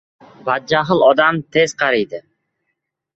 [0.45, 2.23] •Badjahl odam tez qariydi.